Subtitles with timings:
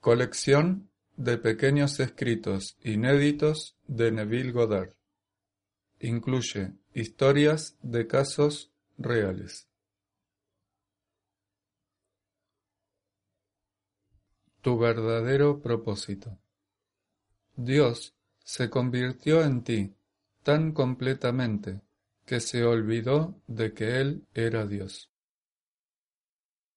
[0.00, 4.94] Colección de pequeños escritos inéditos de Neville Goddard.
[5.98, 9.66] Incluye historias de casos reales.
[14.60, 16.38] Tu verdadero propósito.
[17.56, 19.96] Dios se convirtió en ti
[20.44, 21.80] tan completamente
[22.24, 25.10] que se olvidó de que Él era Dios.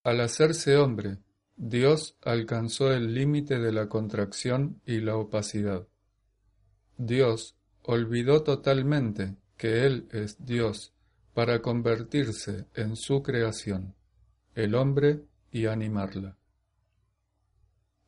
[0.03, 1.19] Al hacerse hombre,
[1.63, 5.87] Dios alcanzó el límite de la contracción y la opacidad.
[6.97, 10.91] Dios olvidó totalmente que Él es Dios
[11.35, 13.93] para convertirse en su creación,
[14.55, 15.21] el hombre,
[15.51, 16.35] y animarla.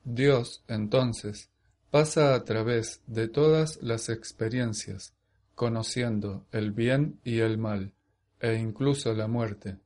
[0.04, 1.52] Dios, entonces,
[1.92, 5.14] pasa a través de todas las experiencias,
[5.54, 7.94] conociendo el bien y el mal,
[8.40, 9.78] e incluso la muerte,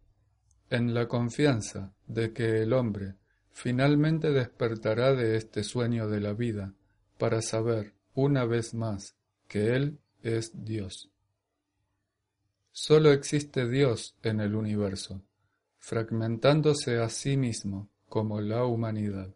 [0.70, 3.16] en la confianza de que el hombre
[3.60, 6.76] finalmente despertará de este sueño de la vida
[7.18, 9.16] para saber una vez más
[9.48, 11.10] que Él es Dios.
[12.72, 15.24] Solo existe Dios en el universo,
[15.80, 19.34] fragmentándose a sí mismo como la humanidad,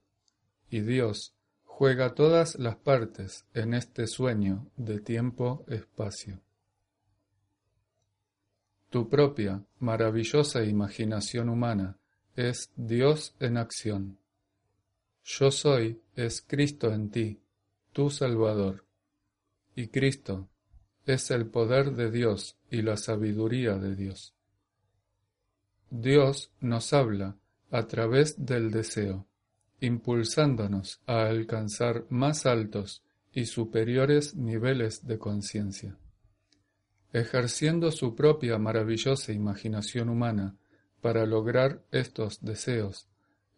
[0.70, 1.34] y Dios
[1.64, 6.40] juega todas las partes en este sueño de tiempo-espacio.
[8.92, 11.98] Tu propia maravillosa imaginación humana
[12.36, 14.18] es Dios en acción.
[15.24, 17.40] Yo soy es Cristo en ti,
[17.94, 18.86] tu Salvador.
[19.76, 20.50] Y Cristo
[21.06, 24.34] es el poder de Dios y la sabiduría de Dios.
[25.90, 27.38] Dios nos habla
[27.70, 29.28] a través del deseo,
[29.80, 35.98] impulsándonos a alcanzar más altos y superiores niveles de conciencia.
[37.14, 40.56] Ejerciendo su propia maravillosa imaginación humana,
[41.02, 43.08] para lograr estos deseos,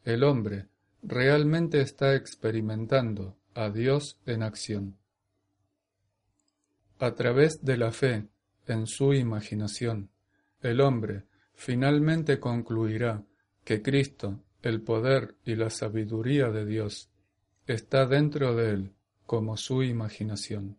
[0.03, 0.67] el hombre
[1.01, 4.97] realmente está experimentando a Dios en acción.
[6.99, 8.27] A través de la fe
[8.65, 10.09] en su imaginación,
[10.61, 13.23] el hombre finalmente concluirá
[13.63, 17.09] que Cristo, el poder y la sabiduría de Dios,
[17.67, 18.93] está dentro de él
[19.25, 20.77] como su imaginación.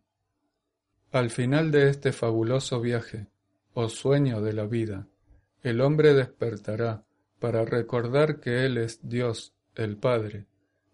[1.12, 3.28] Al final de este fabuloso viaje,
[3.74, 5.06] o sueño de la vida,
[5.64, 7.06] el hombre despertará
[7.40, 10.46] para recordar que Él es Dios, el Padre,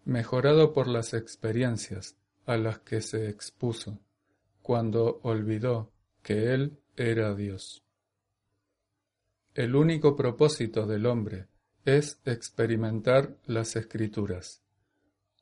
[0.05, 2.15] mejorado por las experiencias
[2.45, 3.99] a las que se expuso,
[4.61, 5.91] cuando olvidó
[6.23, 7.83] que Él era Dios.
[9.55, 11.47] El único propósito del hombre
[11.83, 14.61] es experimentar las escrituras.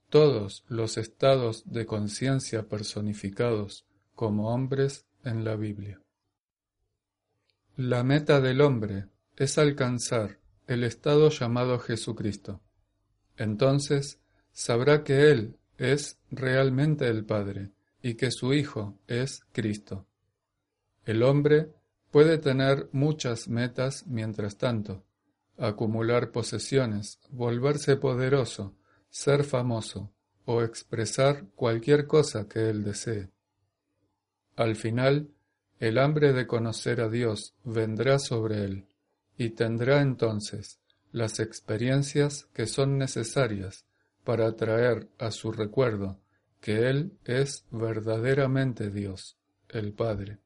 [0.09, 3.85] Todos los estados de conciencia personificados
[4.15, 6.01] como hombres en la Biblia.
[7.75, 9.05] La meta del hombre
[9.39, 12.61] es alcanzar el estado llamado Jesucristo.
[13.37, 14.19] Entonces
[14.51, 20.05] sabrá que Él es realmente el Padre y que su Hijo es Cristo.
[21.05, 21.71] El hombre
[22.11, 25.05] puede tener muchas metas mientras tanto,
[25.57, 28.75] acumular posesiones, volverse poderoso,
[29.09, 30.11] ser famoso
[30.43, 33.29] o expresar cualquier cosa que él desee.
[34.57, 35.29] Al final,
[35.79, 38.88] el hambre de conocer a Dios vendrá sobre él
[39.39, 40.81] y tendrá entonces
[41.13, 43.85] las experiencias que son necesarias
[44.25, 46.19] para traer a su recuerdo
[46.59, 49.37] que Él es verdaderamente Dios,
[49.69, 50.39] el Padre.